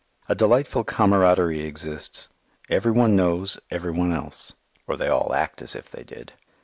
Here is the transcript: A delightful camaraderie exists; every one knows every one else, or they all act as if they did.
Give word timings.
A 0.27 0.33
delightful 0.33 0.83
camaraderie 0.83 1.59
exists; 1.59 2.27
every 2.71 2.91
one 2.91 3.15
knows 3.15 3.59
every 3.69 3.91
one 3.91 4.11
else, 4.11 4.53
or 4.87 4.97
they 4.97 5.09
all 5.09 5.31
act 5.35 5.61
as 5.61 5.75
if 5.75 5.91
they 5.91 6.03
did. 6.03 6.33